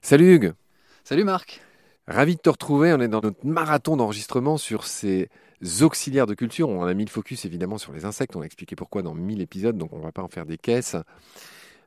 [0.00, 0.52] Salut Hugues
[1.04, 1.62] Salut Marc
[2.08, 5.30] Ravi de te retrouver, on est dans notre marathon d'enregistrement sur ces
[5.80, 6.68] auxiliaires de culture.
[6.68, 9.40] On a mis le focus évidemment sur les insectes, on a expliqué pourquoi dans 1000
[9.40, 10.96] épisodes, donc on ne va pas en faire des caisses.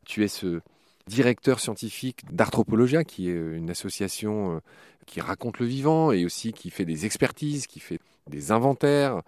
[0.06, 0.62] Tu es ce
[1.08, 4.60] directeur scientifique d'Arthropologia, qui est une association euh,
[5.06, 9.22] qui raconte le vivant et aussi qui fait des expertises, qui fait des inventaires.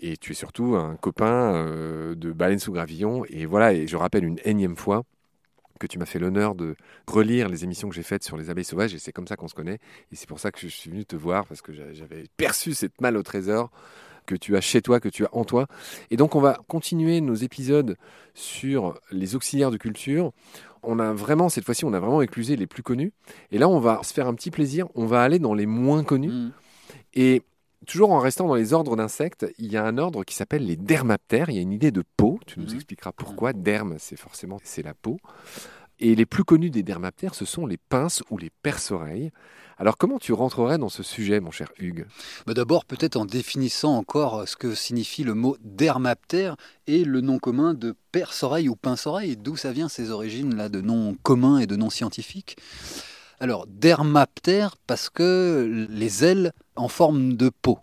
[0.00, 3.24] Et tu es surtout un copain euh, de Baleine sous Gravillon.
[3.28, 5.04] Et voilà, et je rappelle une énième fois
[5.80, 6.76] que tu m'as fait l'honneur de
[7.06, 9.48] relire les émissions que j'ai faites sur les abeilles sauvages et c'est comme ça qu'on
[9.48, 9.80] se connaît
[10.12, 13.00] et c'est pour ça que je suis venu te voir parce que j'avais perçu cette
[13.00, 13.70] malle au trésor
[14.26, 15.66] que tu as chez toi, que tu as en toi.
[16.10, 17.96] Et donc on va continuer nos épisodes
[18.34, 20.32] sur les auxiliaires de culture.
[20.82, 23.12] On a vraiment, cette fois-ci, on a vraiment éclusé les plus connus.
[23.50, 24.86] Et là, on va se faire un petit plaisir.
[24.94, 26.30] On va aller dans les moins connus.
[26.30, 26.52] Mm.
[27.14, 27.42] Et
[27.84, 30.76] toujours en restant dans les ordres d'insectes, il y a un ordre qui s'appelle les
[30.76, 31.50] dermaptères.
[31.50, 32.38] Il y a une idée de peau.
[32.46, 32.74] Tu nous Mhm.
[32.74, 33.52] expliqueras pourquoi.
[33.52, 35.18] Derme, c'est forcément c'est la peau.
[36.00, 39.30] Et les plus connus des dermaptères, ce sont les pinces ou les perce-oreilles.
[39.78, 42.06] Alors comment tu rentrerais dans ce sujet, mon cher Hugues?
[42.46, 47.20] Bah D'abord, peut-être en définissant encore euh, ce que signifie le mot dermaptère et le
[47.20, 51.66] nom commun de perce-oreille ou pince-oreille, d'où ça vient ces origines-là de noms communs et
[51.66, 52.56] de noms scientifiques.
[53.40, 57.78] Alors, dermaptère parce que les ailes en forme de peau.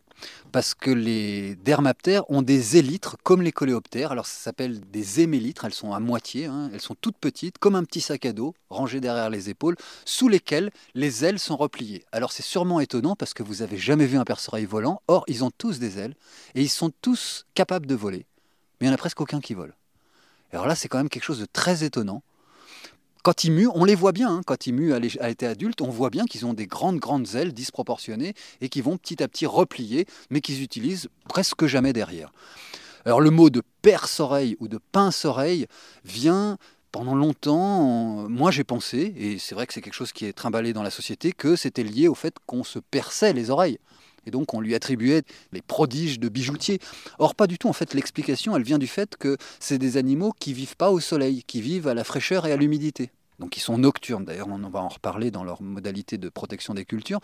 [0.51, 4.11] Parce que les dermaptères ont des élytres comme les coléoptères.
[4.11, 6.69] Alors ça s'appelle des hémélytres, elles sont à moitié, hein.
[6.73, 10.27] elles sont toutes petites, comme un petit sac à dos, rangé derrière les épaules, sous
[10.27, 12.03] lesquelles les ailes sont repliées.
[12.11, 15.01] Alors c'est sûrement étonnant parce que vous n'avez jamais vu un perce-oreille volant.
[15.07, 16.15] Or, ils ont tous des ailes
[16.53, 18.25] et ils sont tous capables de voler.
[18.79, 19.73] Mais il n'y en a presque aucun qui vole.
[20.51, 22.23] Alors là, c'est quand même quelque chose de très étonnant.
[23.23, 24.29] Quand ils muent, on les voit bien.
[24.29, 24.41] hein.
[24.45, 26.97] Quand ils muent à l'é- à l'état adulte, on voit bien qu'ils ont des grandes,
[26.97, 31.93] grandes ailes disproportionnées et qui vont petit à petit replier, mais qu'ils utilisent presque jamais
[31.93, 32.31] derrière.
[33.05, 35.67] Alors le mot de perce-oreille ou de pince-oreille
[36.05, 36.57] vient
[36.91, 40.73] pendant longtemps, moi j'ai pensé, et c'est vrai que c'est quelque chose qui est trimballé
[40.73, 43.79] dans la société, que c'était lié au fait qu'on se perçait les oreilles.
[44.25, 46.79] Et donc on lui attribuait les prodiges de bijoutiers.
[47.19, 50.33] Or pas du tout, en fait l'explication elle vient du fait que c'est des animaux
[50.39, 53.11] qui vivent pas au soleil, qui vivent à la fraîcheur et à l'humidité.
[53.41, 56.85] Donc ils sont nocturnes, d'ailleurs on va en reparler dans leur modalité de protection des
[56.85, 57.19] cultures.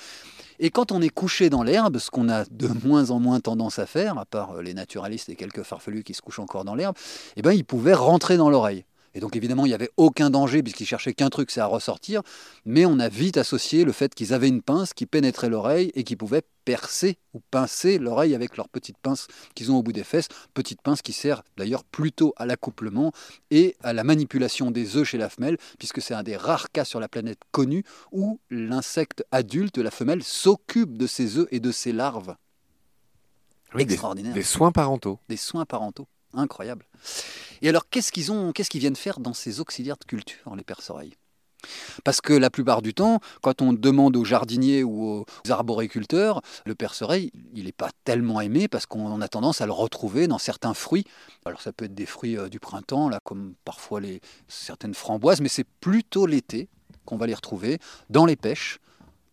[0.58, 3.78] Et quand on est couché dans l'herbe, ce qu'on a de moins en moins tendance
[3.78, 6.74] à faire, à part euh, les naturalistes et quelques farfelus qui se couchent encore dans
[6.74, 6.96] l'herbe,
[7.36, 8.84] eh ben, ils pouvaient rentrer dans l'oreille.
[9.14, 12.22] Et donc évidemment, il n'y avait aucun danger puisqu'ils cherchaient qu'un truc, c'est à ressortir.
[12.66, 16.04] Mais on a vite associé le fait qu'ils avaient une pince qui pénétrait l'oreille et
[16.04, 20.04] qui pouvait percer ou pincer l'oreille avec leur petite pince qu'ils ont au bout des
[20.04, 20.28] fesses.
[20.54, 23.12] Petite pince qui sert d'ailleurs plutôt à l'accouplement
[23.52, 26.84] et à la manipulation des œufs chez la femelle, puisque c'est un des rares cas
[26.86, 31.72] sur la planète connus où l'insecte adulte, la femelle, s'occupe de ses œufs et de
[31.72, 32.36] ses larves.
[33.74, 34.34] Oui, des, Extraordinaire.
[34.34, 35.20] des soins parentaux.
[35.30, 36.08] Des soins parentaux.
[36.34, 36.86] Incroyable.
[37.62, 40.64] Et alors, qu'est-ce qu'ils ont, qu'est-ce qu'ils viennent faire dans ces auxiliaires de culture, les
[40.64, 41.16] perce-oreilles?
[42.04, 46.76] Parce que la plupart du temps, quand on demande aux jardiniers ou aux arboriculteurs, le
[46.76, 50.74] perce-oreille, il n'est pas tellement aimé parce qu'on a tendance à le retrouver dans certains
[50.74, 51.06] fruits.
[51.46, 54.02] Alors, ça peut être des fruits euh, du printemps, comme parfois
[54.48, 56.70] certaines framboises, mais c'est plutôt l'été
[57.06, 57.80] qu'on va les retrouver
[58.10, 58.80] dans les pêches,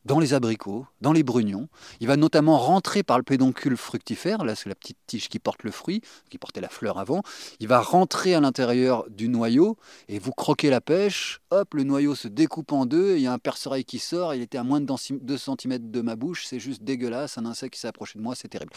[0.05, 1.69] dans les abricots, dans les brugnons.
[2.01, 5.63] Il va notamment rentrer par le pédoncule fructifère, là c'est la petite tige qui porte
[5.63, 7.23] le fruit, qui portait la fleur avant.
[7.61, 9.77] Il va rentrer à l'intérieur du noyau
[10.09, 13.33] et vous croquez la pêche, hop, le noyau se découpe en deux, il y a
[13.33, 16.61] un perce-oreille qui sort, il était à moins de 2 cm de ma bouche, c'est
[16.61, 18.73] juste dégueulasse, un insecte qui s'est approché de moi, c'est terrible.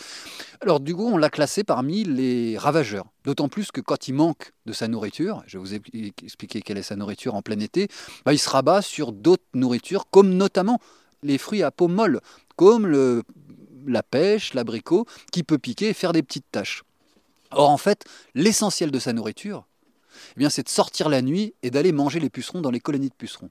[0.62, 4.54] Alors du coup, on l'a classé parmi les ravageurs, d'autant plus que quand il manque
[4.66, 7.88] de sa nourriture, je vous expliquer quelle est sa nourriture en plein été,
[8.26, 10.80] bah, il se rabat sur d'autres nourritures, comme notamment
[11.24, 12.22] les fruits à peau molle,
[12.56, 13.24] comme le,
[13.88, 16.84] la pêche, l'abricot, qui peut piquer et faire des petites taches.
[17.52, 18.06] Or, en fait,
[18.36, 19.66] l'essentiel de sa nourriture,
[20.36, 23.10] eh bien, c'est de sortir la nuit et d'aller manger les pucerons dans les colonies
[23.10, 23.50] de pucerons.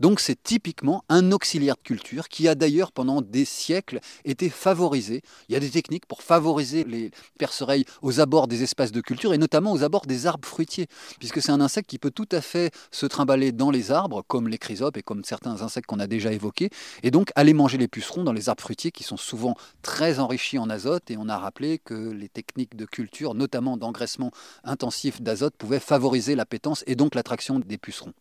[0.00, 5.22] Donc, c'est typiquement un auxiliaire de culture qui a d'ailleurs pendant des siècles été favorisé.
[5.48, 9.32] Il y a des techniques pour favoriser les perce-oreilles aux abords des espaces de culture
[9.34, 10.86] et notamment aux abords des arbres fruitiers,
[11.18, 14.48] puisque c'est un insecte qui peut tout à fait se trimballer dans les arbres, comme
[14.48, 16.70] les chrysopes et comme certains insectes qu'on a déjà évoqués,
[17.02, 20.58] et donc aller manger les pucerons dans les arbres fruitiers qui sont souvent très enrichis
[20.58, 21.10] en azote.
[21.10, 24.30] Et on a rappelé que les techniques de culture, notamment d'engraissement
[24.62, 26.03] intensif d'azote, pouvaient favoriser
[26.34, 28.14] l'appétence et donc l'attraction des pucerons.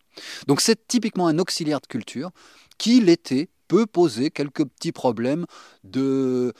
[0.48, 2.32] Donc c'est typiquement un auxiliaire de culture
[2.78, 5.46] qui, l'été, peut poser quelques petits problèmes
[5.84, 6.54] de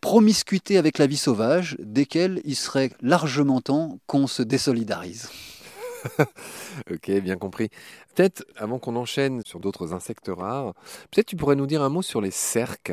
[0.00, 5.28] promiscuité avec la vie sauvage, desquels il serait largement temps qu'on se désolidarise.
[6.90, 7.68] ok, bien compris.
[8.14, 10.74] Peut-être, avant qu'on enchaîne sur d'autres insectes rares,
[11.10, 12.92] peut-être tu pourrais nous dire un mot sur les cerques.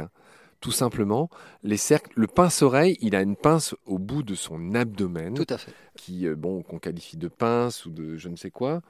[0.59, 1.29] Tout simplement,
[1.63, 5.33] les cercles, le pince-oreille, il a une pince au bout de son abdomen.
[5.35, 5.71] Tout à fait.
[5.95, 8.81] Qui, euh, bon, qu'on qualifie de pince ou de je ne sais quoi.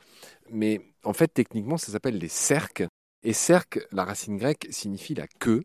[0.49, 2.83] Mais en fait, techniquement, ça s'appelle les cerques.
[3.23, 5.63] Et cerque, la racine grecque, signifie la queue.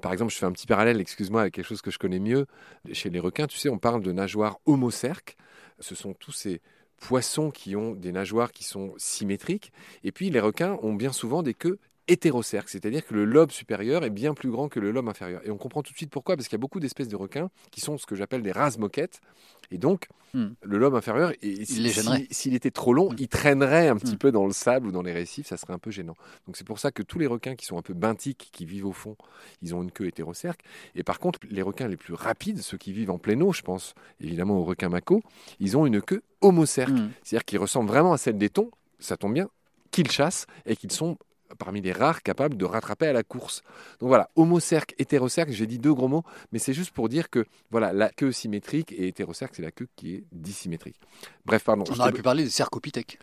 [0.00, 2.46] Par exemple, je fais un petit parallèle, excuse-moi, avec quelque chose que je connais mieux.
[2.92, 5.36] Chez les requins, tu sais, on parle de nageoires homocerques.
[5.78, 6.60] Ce sont tous ces
[6.96, 9.72] poissons qui ont des nageoires qui sont symétriques.
[10.02, 11.78] Et puis, les requins ont bien souvent des queues
[12.08, 15.40] hétérocerque, c'est-à-dire que le lobe supérieur est bien plus grand que le lobe inférieur.
[15.44, 17.50] Et on comprend tout de suite pourquoi, parce qu'il y a beaucoup d'espèces de requins
[17.70, 19.20] qui sont ce que j'appelle des rases moquettes.
[19.70, 20.48] Et donc, hmm.
[20.62, 23.16] le lobe inférieur, s'il était trop long, hmm.
[23.18, 24.18] il traînerait un petit hmm.
[24.18, 26.14] peu dans le sable ou dans les récifs, ça serait un peu gênant.
[26.46, 28.86] Donc c'est pour ça que tous les requins qui sont un peu benthiques, qui vivent
[28.86, 29.16] au fond,
[29.62, 30.60] ils ont une queue hétérocerque.
[30.94, 33.62] Et par contre, les requins les plus rapides, ceux qui vivent en pleine eau, je
[33.62, 35.22] pense évidemment aux requins mako,
[35.58, 36.92] ils ont une queue homocerque.
[37.22, 39.48] C'est-à-dire qu'ils ressemblent vraiment à celle des thons, ça tombe bien,
[39.90, 41.16] qu'ils chassent et qu'ils sont
[41.54, 43.62] parmi les rares capables de rattraper à la course.
[44.00, 47.46] Donc voilà, homocerque, hétérocerque, j'ai dit deux gros mots, mais c'est juste pour dire que
[47.70, 50.96] voilà, la queue symétrique et hétérocerque, c'est la queue qui est dissymétrique.
[51.44, 51.84] Bref, pardon.
[51.90, 53.18] On aurait pu parler des cercopithèques.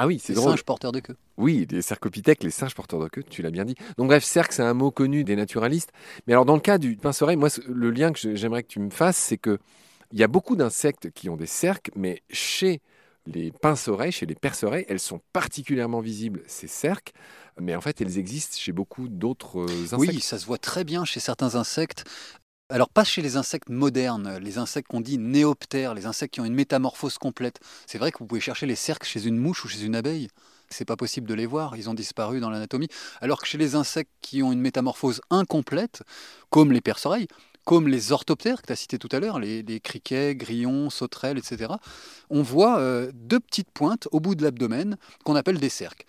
[0.00, 1.16] Ah oui, c'est Les singes porteurs de queue.
[1.36, 3.74] Oui, des cercopithèques, les singes porteurs de queue, tu l'as bien dit.
[3.96, 5.90] Donc bref, cerque, c'est un mot connu des naturalistes.
[6.26, 8.90] Mais alors dans le cas du pince-oreille, moi, le lien que j'aimerais que tu me
[8.90, 9.58] fasses, c'est que
[10.12, 12.80] il y a beaucoup d'insectes qui ont des cercles, mais chez
[13.26, 17.12] les pince-oreilles, chez les perce-oreilles, elles sont particulièrement visibles, ces cercles,
[17.60, 19.98] mais en fait, elles existent chez beaucoup d'autres euh, insectes.
[19.98, 22.04] Oui, ça se voit très bien chez certains insectes.
[22.70, 26.44] Alors pas chez les insectes modernes, les insectes qu'on dit néoptères, les insectes qui ont
[26.44, 27.60] une métamorphose complète.
[27.86, 30.28] C'est vrai que vous pouvez chercher les cercles chez une mouche ou chez une abeille.
[30.68, 32.88] C'est pas possible de les voir, ils ont disparu dans l'anatomie.
[33.22, 36.02] Alors que chez les insectes qui ont une métamorphose incomplète,
[36.50, 37.28] comme les perce-oreilles,
[37.64, 41.72] comme les orthoptères que tu as cités tout à l'heure, les, criquets, grillons, sauterelles, etc.,
[42.28, 46.04] on voit euh, deux petites pointes au bout de l'abdomen qu'on appelle des cercles.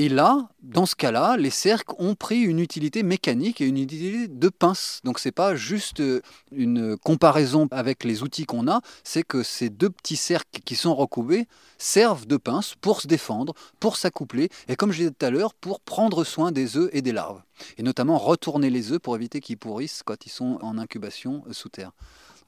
[0.00, 4.28] Et là, dans ce cas-là, les cercles ont pris une utilité mécanique et une utilité
[4.28, 5.02] de pince.
[5.04, 9.68] Donc c'est pas juste euh, une comparaison avec les outils qu'on a, c'est que ces
[9.68, 14.74] deux petits cercles qui sont recoupés servent de pince pour se défendre, pour s'accoupler et
[14.74, 17.42] comme je disais tout à l'heure, pour prendre soin des œufs et des larves.
[17.76, 21.52] Et notamment retourner les œufs pour éviter qu'ils pourrissent quand ils sont en incubation euh,
[21.52, 21.92] sous terre.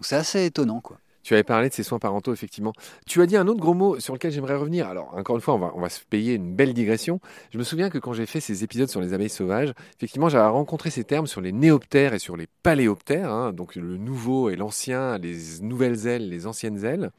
[0.01, 0.97] C'est assez étonnant quoi.
[1.23, 2.73] Tu avais parlé de ces soins parentaux, effectivement.
[3.07, 4.89] Tu as dit un autre gros mot sur lequel j'aimerais revenir.
[4.89, 7.21] Alors, encore une fois, on va, on va se payer une belle digression.
[7.53, 10.49] Je me souviens que quand j'ai fait ces épisodes sur les abeilles sauvages, effectivement, j'avais
[10.49, 14.57] rencontré ces termes sur les néoptères et sur les paléoptères, hein, donc le nouveau et
[14.57, 17.11] l'ancien, les nouvelles ailes, les anciennes ailes.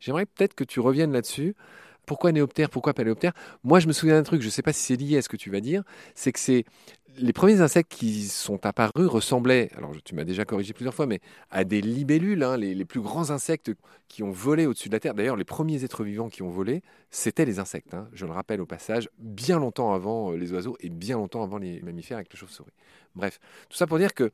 [0.00, 1.54] J'aimerais peut-être que tu reviennes là-dessus.
[2.08, 3.32] Pourquoi néoptère Pourquoi paléoptère
[3.62, 5.28] Moi, je me souviens d'un truc, je ne sais pas si c'est lié à ce
[5.28, 5.82] que tu vas dire,
[6.14, 6.64] c'est que c'est
[7.18, 11.20] les premiers insectes qui sont apparus ressemblaient, alors tu m'as déjà corrigé plusieurs fois, mais
[11.50, 13.72] à des libellules, hein, les, plus grands insectes
[14.08, 15.14] qui ont volé au-dessus de la Terre.
[15.14, 17.92] D'ailleurs, les premiers êtres vivants qui ont volé, c'était les insectes.
[17.92, 18.08] Hein.
[18.12, 21.58] je le rappelle au passage, bien longtemps avant euh, les oiseaux et bien longtemps avant
[21.58, 22.72] les mammifères avec les chauves-souris.
[23.14, 23.38] Bref,
[23.68, 24.30] tout ça pour dire que...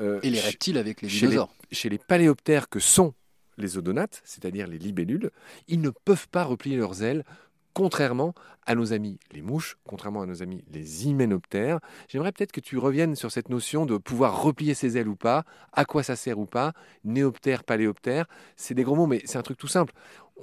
[0.00, 1.52] Euh, et les reptiles avec les dinosaures.
[1.72, 3.12] chez les paléoptères que sont
[3.60, 5.30] les odonates, c'est-à-dire les libellules,
[5.68, 7.24] ils ne peuvent pas replier leurs ailes
[7.72, 8.34] contrairement
[8.66, 11.80] à nos amis les mouches, contrairement à nos amis les hyménoptères.
[12.08, 15.44] J'aimerais peut-être que tu reviennes sur cette notion de pouvoir replier ses ailes ou pas,
[15.72, 16.72] à quoi ça sert ou pas,
[17.04, 18.26] néoptère, paléoptère,
[18.56, 19.94] c'est des gros mots, mais c'est un truc tout simple.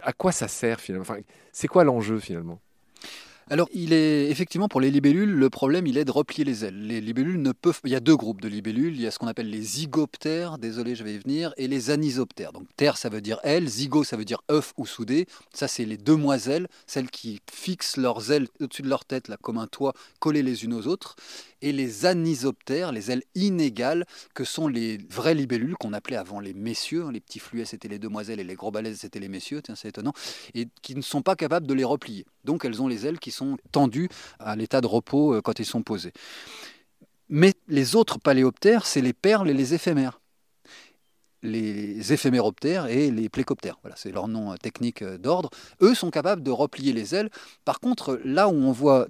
[0.01, 1.05] À quoi ça sert finalement?
[1.51, 2.59] C'est quoi l'enjeu finalement?
[3.49, 6.85] Alors, il est effectivement pour les libellules, le problème, il est de replier les ailes.
[6.85, 7.79] Les libellules ne peuvent.
[7.85, 8.93] Il y a deux groupes de libellules.
[8.93, 11.89] Il y a ce qu'on appelle les zygoptères, désolé, je vais y venir, et les
[11.89, 12.51] anisoptères.
[12.51, 15.27] Donc, terre, ça veut dire aile, zygo, ça veut dire œuf ou soudé.
[15.53, 19.57] Ça, c'est les demoiselles, celles qui fixent leurs ailes au-dessus de leur tête, là, comme
[19.57, 21.15] un toit, collées les unes aux autres
[21.61, 26.53] et les anisoptères, les ailes inégales, que sont les vraies libellules qu'on appelait avant les
[26.53, 27.05] messieurs.
[27.05, 29.75] Hein, les petits fluets, c'était les demoiselles et les gros balaises, c'était les messieurs, tiens,
[29.75, 30.13] c'est étonnant,
[30.53, 32.25] et qui ne sont pas capables de les replier.
[32.43, 33.36] Donc elles ont les ailes qui sont
[33.71, 36.13] tendues à l'état de repos euh, quand ils sont posés.
[37.29, 40.19] Mais les autres paléoptères, c'est les perles et les éphémères
[41.43, 43.77] les éphéméroptères et les plécoptères.
[43.81, 45.49] Voilà, c'est leur nom euh, technique euh, d'ordre.
[45.81, 47.29] Eux sont capables de replier les ailes.
[47.65, 49.07] Par contre, là où on voit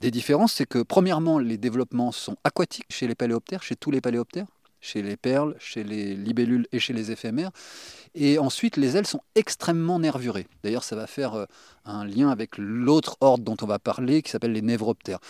[0.00, 4.00] des différences, c'est que premièrement, les développements sont aquatiques chez les paléoptères, chez tous les
[4.00, 4.46] paléoptères,
[4.82, 7.52] chez les perles, chez les libellules et chez les éphémères.
[8.14, 10.46] Et ensuite, les ailes sont extrêmement nervurées.
[10.62, 11.46] D'ailleurs, ça va faire euh,
[11.86, 15.20] un lien avec l'autre ordre dont on va parler, qui s'appelle les névroptères.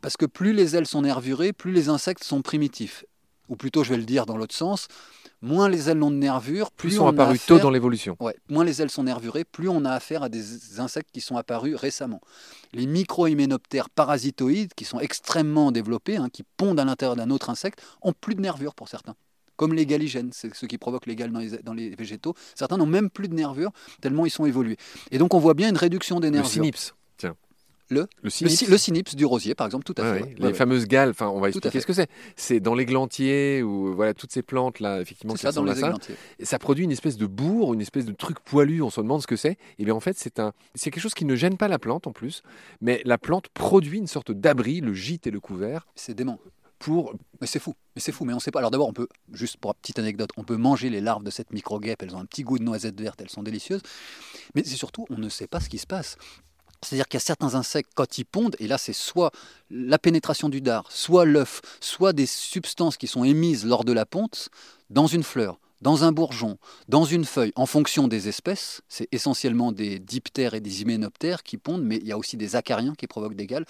[0.00, 3.04] Parce que plus les ailes sont nervurées, plus les insectes sont primitifs.
[3.50, 4.86] Ou plutôt, je vais le dire dans l'autre sens,
[5.42, 8.16] moins les ailes ont de nervures, plus, ils sont apparus tôt dans l'évolution.
[8.20, 11.36] Ouais, moins les ailes sont nervurées, plus on a affaire à des insectes qui sont
[11.36, 12.20] apparus récemment.
[12.72, 17.82] Les micro-hyménoptères parasitoïdes, qui sont extrêmement développés, hein, qui pondent à l'intérieur d'un autre insecte,
[18.02, 19.14] ont plus de nervures pour certains.
[19.56, 22.34] Comme les galigènes, c'est ce qui provoque les gales dans les, végétaux.
[22.54, 24.78] Certains n'ont même plus de nervures, tellement ils sont évolués.
[25.10, 26.64] Et donc on voit bien une réduction des nervures.
[26.64, 26.70] Le
[27.18, 27.34] tiens.
[27.90, 28.68] Le, Le cynips.
[28.68, 30.34] le, cynips du rosier, par exemple, tout à fait.
[30.38, 32.08] les Ouais, fameuses galles, enfin, on va expliquer ce que c'est.
[32.36, 35.94] C'est dans l'églantier ou voilà toutes ces plantes là, effectivement, qui ça, dans les ça.
[36.38, 38.82] Et ça produit une espèce de bourre, une espèce de truc poilu.
[38.82, 39.58] On se demande ce que c'est.
[39.78, 42.06] Et bien en fait, c'est un, c'est quelque chose qui ne gêne pas la plante
[42.06, 42.42] en plus,
[42.80, 46.38] mais la plante produit une sorte d'abri, le gîte et le couvert, C'est dément.
[46.78, 48.60] pour Mais c'est fou, mais c'est fou, mais on sait pas.
[48.60, 51.30] Alors d'abord, on peut, juste pour une petite anecdote, on peut manger les larves de
[51.30, 53.82] cette micro-guêpe, elles ont un petit goût de noisette verte, elles sont délicieuses.
[54.54, 56.16] Mais c'est surtout, on ne sait pas ce qui se passe.
[56.82, 59.30] C'est-à-dire qu'il y a certains insectes, quand ils pondent, et là c'est soit
[59.70, 64.06] la pénétration du dard, soit l'œuf, soit des substances qui sont émises lors de la
[64.06, 64.48] ponte
[64.88, 66.58] dans une fleur, dans un bourgeon,
[66.88, 68.80] dans une feuille, en fonction des espèces.
[68.88, 72.56] C'est essentiellement des diptères et des hyménoptères qui pondent, mais il y a aussi des
[72.56, 73.66] acariens qui provoquent des galles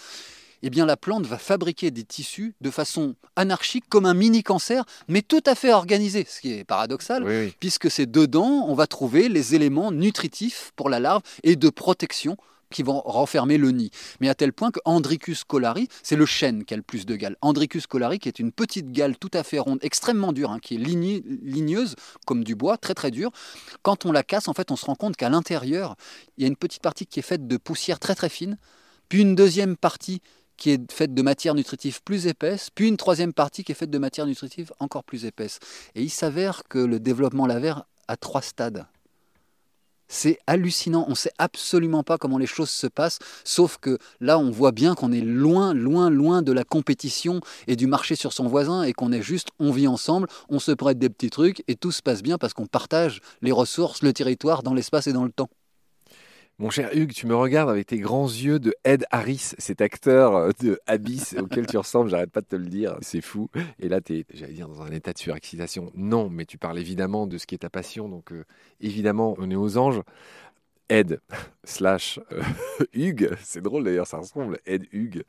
[0.62, 4.84] eh bien la plante va fabriquer des tissus de façon anarchique comme un mini cancer,
[5.08, 7.54] mais tout à fait organisé, ce qui est paradoxal, oui, oui.
[7.60, 12.36] puisque c'est dedans on va trouver les éléments nutritifs pour la larve et de protection
[12.70, 13.90] qui vont renfermer le nid.
[14.20, 17.16] Mais à tel point que Andricus colari, c'est le chêne qui a le plus de
[17.16, 17.36] galles.
[17.42, 20.76] Andricus colari, qui est une petite gale tout à fait ronde, extrêmement dure, hein, qui
[20.76, 21.96] est ligneuse
[22.26, 23.30] comme du bois, très très dure.
[23.82, 25.96] Quand on la casse, en fait, on se rend compte qu'à l'intérieur,
[26.36, 28.56] il y a une petite partie qui est faite de poussière très très fine,
[29.08, 30.20] puis une deuxième partie
[30.56, 33.90] qui est faite de matière nutritive plus épaisse, puis une troisième partie qui est faite
[33.90, 35.58] de matière nutritive encore plus épaisse.
[35.94, 38.86] Et il s'avère que le développement lavaire a trois stades.
[40.12, 44.40] C'est hallucinant, on ne sait absolument pas comment les choses se passent, sauf que là
[44.40, 48.32] on voit bien qu'on est loin, loin, loin de la compétition et du marché sur
[48.32, 51.62] son voisin et qu'on est juste, on vit ensemble, on se prête des petits trucs
[51.68, 55.12] et tout se passe bien parce qu'on partage les ressources, le territoire dans l'espace et
[55.12, 55.48] dans le temps.
[56.60, 60.36] Mon cher Hugues, tu me regardes avec tes grands yeux de Ed Harris, cet acteur
[60.36, 63.48] euh, de Abyss auquel tu ressembles, j'arrête pas de te le dire, c'est fou.
[63.78, 65.90] Et là, tu es, j'allais dire, dans un état de surexcitation.
[65.94, 68.44] Non, mais tu parles évidemment de ce qui est ta passion, donc euh,
[68.82, 70.02] évidemment, on est aux anges.
[70.90, 71.22] Ed
[71.64, 72.42] slash euh,
[72.92, 75.24] Hugues, c'est drôle d'ailleurs, ça ressemble, Ed Hugues.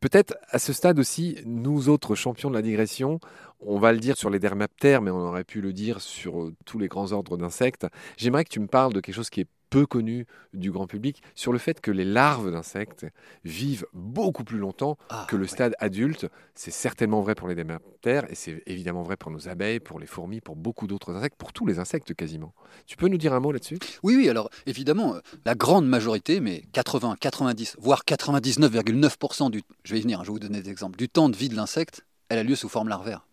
[0.00, 3.20] Peut-être à ce stade aussi, nous autres champions de la digression,
[3.60, 6.78] on va le dire sur les dermaptères, mais on aurait pu le dire sur tous
[6.78, 7.86] les grands ordres d'insectes.
[8.16, 11.22] J'aimerais que tu me parles de quelque chose qui est peu connu du grand public,
[11.34, 13.06] sur le fait que les larves d'insectes
[13.44, 15.48] vivent beaucoup plus longtemps Ah, que le ouais.
[15.48, 16.26] stade adulte.
[16.54, 20.06] C'est certainement vrai pour les dermaptères et c'est évidemment vrai pour nos abeilles, pour les
[20.06, 22.54] fourmis, pour beaucoup d'autres insectes, pour tous les insectes quasiment.
[22.86, 23.78] Tu peux nous dire un mot là-dessus?
[24.02, 29.92] Oui, oui, alors évidemment, euh, la grande majorité, mais 80, 90, voire 99,9% du, je
[29.92, 32.04] vais y venir, je vais vous donner des exemples, du temps de vie de l'insecte,
[32.28, 33.26] elle a lieu sous forme larvaire.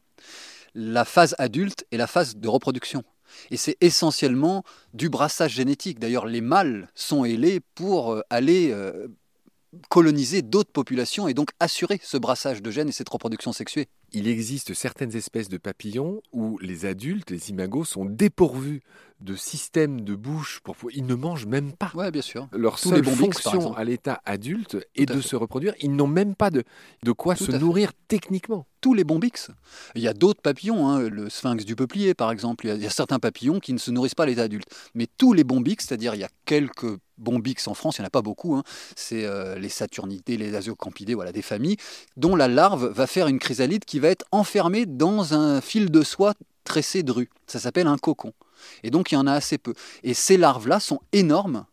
[0.73, 3.03] La phase adulte est la phase de reproduction.
[3.51, 4.63] Et c'est essentiellement
[4.93, 5.99] du brassage génétique.
[5.99, 9.07] D'ailleurs, les mâles sont ailés pour euh, aller euh,
[9.89, 13.87] coloniser d'autres populations et donc assurer ce brassage de gènes et cette reproduction sexuée.
[14.17, 18.81] Il existe certaines espèces de papillons où les adultes, les imagos, sont dépourvus
[19.19, 20.61] de système de bouche.
[20.63, 20.75] Pour...
[20.93, 21.91] Ils ne mangent même pas.
[21.95, 22.47] Oui, bien sûr.
[22.53, 25.27] Leur Tous seule les fonction à l'état adulte est de fait.
[25.27, 25.73] se reproduire.
[25.81, 26.63] Ils n'ont même pas de,
[27.03, 27.59] de quoi Tout se fait.
[27.59, 28.65] nourrir techniquement.
[28.79, 29.51] tous les bombix.
[29.95, 32.65] Il y a d'autres papillons, hein, le sphinx du peuplier par exemple.
[32.65, 34.43] Il y, a, il y a certains papillons qui ne se nourrissent pas à l'état
[34.43, 34.67] adulte.
[34.93, 38.07] Mais tous les bombix, c'est-à-dire il y a quelques bombix en France, il n'y en
[38.07, 38.63] a pas beaucoup, hein,
[38.95, 41.77] c'est euh, les saturnités, les asiocampidés, voilà, des familles,
[42.17, 46.03] dont la larve va faire une chrysalide qui va être enfermée dans un fil de
[46.03, 47.29] soie tressé dru.
[47.47, 48.33] Ça s'appelle un cocon.
[48.83, 49.73] Et donc il y en a assez peu.
[50.03, 51.65] Et ces larves-là sont énormes.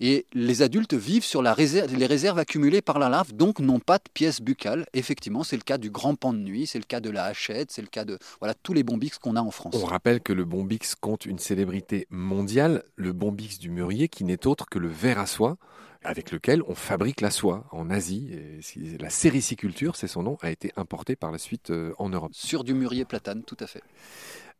[0.00, 3.80] Et les adultes vivent sur la réserve, les réserves accumulées par la larve, donc n'ont
[3.80, 4.86] pas de pièces buccales.
[4.94, 7.70] Effectivement, c'est le cas du grand pan de nuit, c'est le cas de la hachette,
[7.70, 9.74] c'est le cas de voilà tous les bombix qu'on a en France.
[9.76, 14.46] On rappelle que le bombix compte une célébrité mondiale, le bombix du mûrier, qui n'est
[14.46, 15.56] autre que le ver à soie,
[16.02, 18.30] avec lequel on fabrique la soie en Asie.
[18.32, 22.32] Et la sériciculture, c'est son nom, a été importée par la suite euh, en Europe.
[22.34, 23.82] Sur du mûrier platane, tout à fait.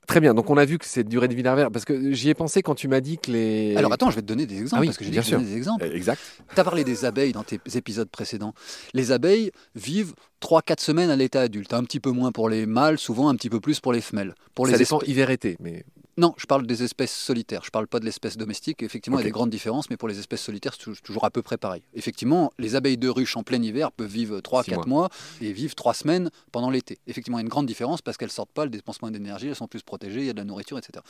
[0.06, 2.30] Très bien, donc on a vu que cette durée de vie larvaire, parce que j'y
[2.30, 3.76] ai pensé quand tu m'as dit que les...
[3.76, 5.22] Alors attends, je vais te donner des exemples, Ah oui, parce que j'ai dit bien
[5.22, 5.50] je donnais sûr.
[5.50, 5.84] des exemples.
[5.84, 6.18] Euh, Exact.
[6.54, 8.54] Tu as parlé des abeilles dans tes épisodes précédents.
[8.94, 12.96] Les abeilles vivent 3-4 semaines à l'état adulte, un petit peu moins pour les mâles,
[12.98, 14.34] souvent un petit peu plus pour les femelles.
[14.54, 15.84] Pour Ça les dépend espèces- hiver-été, mais
[16.18, 17.62] Non, je parle des espèces solitaires.
[17.64, 18.82] Je parle pas de l'espèce domestique.
[18.82, 21.24] Effectivement, il y a des grandes différences, mais pour les espèces solitaires, c'est tou- toujours
[21.24, 21.82] à peu près pareil.
[21.94, 25.10] Effectivement, les abeilles de ruche en plein hiver peuvent vivre 3-4 Six mois.
[25.40, 26.98] et vivent 3 semaines pendant l'été.
[27.06, 29.46] Effectivement, il y a une grande différence parce qu'elles sortent pas, elles dépensent moins d'énergie,
[29.46, 31.04] elles sont plus protégées, il y a de la nourriture, etc.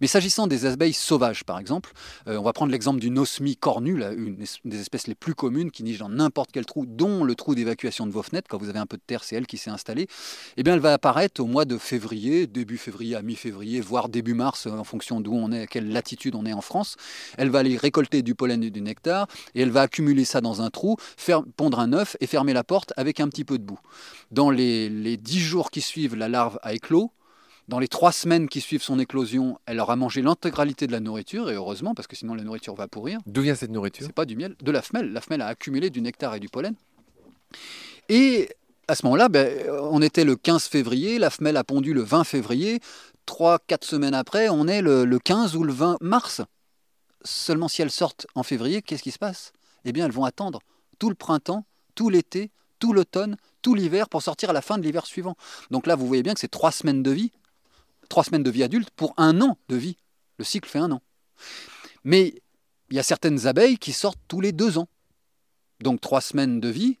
[0.00, 1.90] Mais s'agissant des abeilles sauvages, par exemple,
[2.28, 5.34] euh, on va prendre l'exemple d'une osmie cornue, là, une es- des espèces les plus
[5.34, 8.46] communes qui niche dans n'importe quel trou, dont le trou d'évacuation de vos fenêtres.
[8.48, 10.06] Quand vous avez un peu de terre, c'est elle qui s'est installée.
[10.56, 14.34] Eh bien, elle va apparaître au mois de février, début février à mi-février, voire début
[14.36, 16.96] mars, euh, en fonction d'où on est, à quelle latitude on est en France.
[17.36, 20.62] Elle va aller récolter du pollen et du nectar, et elle va accumuler ça dans
[20.62, 23.64] un trou, faire pondre un œuf et fermer la porte avec un petit peu de
[23.64, 23.80] boue.
[24.30, 27.10] Dans les, les 10 jours qui suivent, la larve a éclos.
[27.68, 31.50] Dans les trois semaines qui suivent son éclosion, elle aura mangé l'intégralité de la nourriture,
[31.50, 33.18] et heureusement, parce que sinon la nourriture va pourrir.
[33.26, 34.06] D'où vient cette nourriture?
[34.06, 35.12] C'est pas du miel, de la femelle.
[35.12, 36.74] La femelle a accumulé du nectar et du pollen.
[38.08, 38.48] Et
[38.88, 42.22] à ce moment-là, ben, on était le 15 février, la femelle a pondu le 20
[42.24, 42.80] février.
[43.26, 46.40] Trois, quatre semaines après, on est le, le 15 ou le 20 mars.
[47.24, 49.52] Seulement si elles sortent en février, qu'est-ce qui se passe?
[49.84, 50.60] Eh bien, elles vont attendre
[50.98, 54.82] tout le printemps, tout l'été, tout l'automne, tout l'hiver pour sortir à la fin de
[54.82, 55.36] l'hiver suivant.
[55.70, 57.32] Donc là, vous voyez bien que c'est trois semaines de vie,
[58.08, 59.96] trois semaines de vie adulte pour un an de vie.
[60.38, 61.02] Le cycle fait un an.
[62.04, 62.42] Mais
[62.90, 64.88] il y a certaines abeilles qui sortent tous les deux ans.
[65.80, 66.98] Donc trois semaines de vie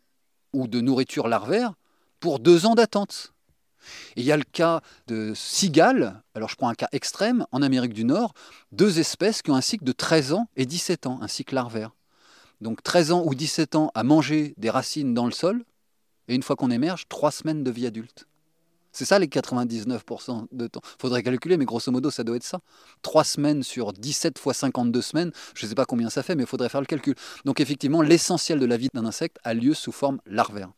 [0.52, 1.74] ou de nourriture larvaire
[2.20, 3.32] pour deux ans d'attente.
[4.16, 7.94] Il y a le cas de cigales, alors je prends un cas extrême, en Amérique
[7.94, 8.34] du Nord,
[8.72, 11.90] deux espèces qui ont un cycle de 13 ans et 17 ans, un cycle larvaire.
[12.60, 15.64] Donc 13 ans ou 17 ans à manger des racines dans le sol,
[16.28, 18.26] et une fois qu'on émerge, trois semaines de vie adulte.
[18.96, 20.80] C'est ça les 99% de temps.
[20.98, 22.60] Faudrait calculer, mais grosso modo, ça doit être ça.
[23.02, 26.44] Trois semaines sur 17 fois 52 semaines, je ne sais pas combien ça fait, mais
[26.44, 27.14] il faudrait faire le calcul.
[27.44, 30.70] Donc effectivement, l'essentiel de la vie d'un insecte a lieu sous forme larvaire.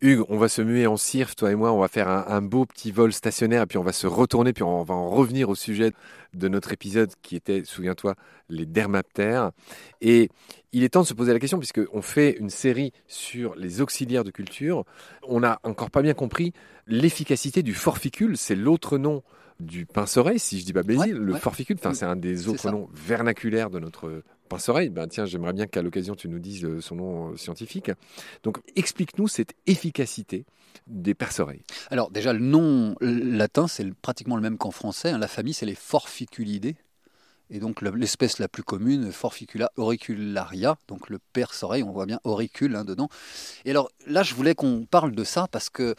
[0.00, 2.40] Hugues, on va se muer en cirque, toi et moi, on va faire un, un,
[2.40, 5.48] beau petit vol stationnaire, et puis on va se retourner, puis on va en revenir
[5.48, 5.92] au sujet
[6.34, 8.14] de notre épisode qui était, souviens-toi,
[8.48, 9.50] les dermaptères.
[10.00, 10.30] Et
[10.72, 14.22] il est temps de se poser la question, puisqu'on fait une série sur les auxiliaires
[14.24, 14.84] de culture.
[15.26, 16.52] On n'a encore pas bien compris
[16.86, 19.24] l'efficacité du forficule, c'est l'autre nom
[19.58, 21.40] du pince-oreille, si je dis pas bêtise, Ouais, le ouais.
[21.40, 24.88] forficule, c'est un des autres noms vernaculaires de notre pince-oreille.
[24.88, 27.90] Ben, tiens, j'aimerais bien qu'à l'occasion tu nous dises euh, son nom euh, scientifique.
[28.42, 30.44] Donc, explique-nous cette efficacité
[30.86, 31.62] des perce-oreilles.
[31.90, 35.10] Alors déjà, le nom latin, c'est pratiquement le même qu'en français.
[35.10, 35.18] hein.
[35.18, 36.76] La famille, c'est les Forficulidés.
[37.50, 42.20] Et donc le- l'espèce la plus commune, Forficula auricularia, donc le perce-oreille, on voit bien
[42.24, 43.08] auricule hein, dedans.
[43.64, 45.94] Et alors là, je voulais qu'on parle de ça parce que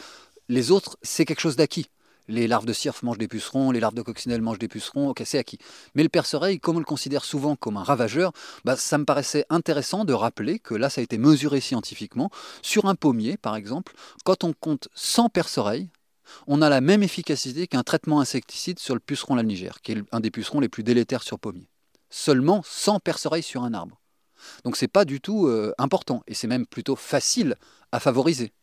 [0.47, 1.89] les autres, c'est quelque chose d'acquis.
[2.29, 5.23] Les larves de cirfe mangent des pucerons, les larves de coccinelle mangent des pucerons, ok,
[5.25, 5.57] c'est acquis.
[5.95, 8.33] Mais le perce-oreille, comme on le considère souvent comme un ravageur,
[8.65, 12.29] bah, ça me paraissait intéressant de rappeler que là, ça a été mesuré scientifiquement.
[12.61, 13.95] Sur un pommier, par exemple,
[14.25, 15.89] quand on compte 100 perce-oreilles,
[16.45, 20.19] on a la même efficacité qu'un traitement insecticide sur le puceron lanigère, qui est un
[20.19, 21.67] des pucerons les plus délétères sur pommier.
[22.11, 23.99] Seulement 100 perce-oreilles sur un arbre.
[24.63, 27.55] Donc c'est pas du tout euh, important, et c'est même plutôt facile
[27.91, 28.53] à favoriser.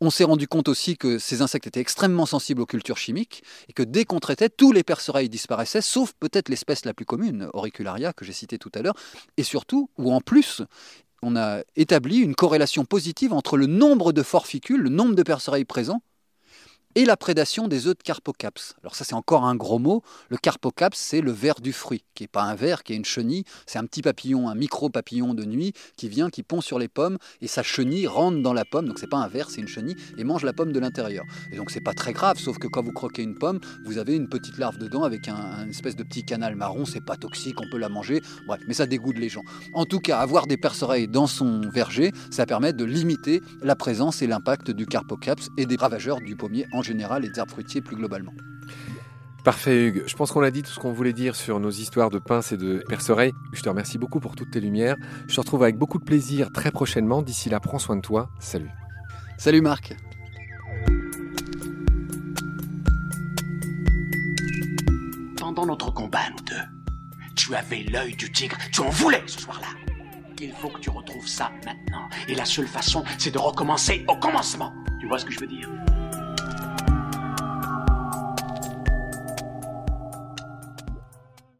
[0.00, 3.72] On s'est rendu compte aussi que ces insectes étaient extrêmement sensibles aux cultures chimiques et
[3.72, 8.12] que dès qu'on traitait, tous les perce-oreilles disparaissaient, sauf peut-être l'espèce la plus commune, Auricularia,
[8.12, 8.94] que j'ai citée tout à l'heure,
[9.36, 10.62] et surtout, ou en plus,
[11.20, 15.64] on a établi une corrélation positive entre le nombre de forficules, le nombre de perce-oreilles
[15.64, 16.02] présents,
[16.94, 18.74] et la prédation des œufs de Carpocaps.
[18.82, 20.02] Alors ça c'est encore un gros mot.
[20.28, 23.04] Le Carpocaps c'est le ver du fruit, qui n'est pas un ver, qui est une
[23.04, 23.44] chenille.
[23.66, 26.88] C'est un petit papillon, un micro papillon de nuit qui vient, qui pond sur les
[26.88, 28.86] pommes et sa chenille rentre dans la pomme.
[28.86, 31.24] Donc c'est pas un ver, c'est une chenille et mange la pomme de l'intérieur.
[31.52, 34.16] Et donc c'est pas très grave, sauf que quand vous croquez une pomme, vous avez
[34.16, 36.84] une petite larve dedans avec un espèce de petit canal marron.
[36.84, 38.20] C'est pas toxique, on peut la manger.
[38.46, 39.42] Bref, mais ça dégoûte les gens.
[39.74, 44.22] En tout cas, avoir des perce-oreilles dans son verger, ça permet de limiter la présence
[44.22, 47.80] et l'impact du Carpocaps et des ravageurs du pommier en général et des arbres fruitiers
[47.80, 48.32] plus globalement.
[49.44, 50.02] Parfait, Hugues.
[50.06, 52.52] Je pense qu'on a dit tout ce qu'on voulait dire sur nos histoires de pinces
[52.52, 53.32] et de perce-oreilles.
[53.52, 54.96] Je te remercie beaucoup pour toutes tes lumières.
[55.26, 57.22] Je te retrouve avec beaucoup de plaisir très prochainement.
[57.22, 58.28] D'ici là, prends soin de toi.
[58.40, 58.70] Salut.
[59.38, 59.96] Salut Marc
[65.38, 69.68] Pendant notre combat, nous deux, tu avais l'œil du tigre, tu en voulais ce soir-là.
[70.40, 72.08] Il faut que tu retrouves ça maintenant.
[72.28, 74.72] Et la seule façon, c'est de recommencer au commencement.
[75.00, 75.68] Tu vois ce que je veux dire?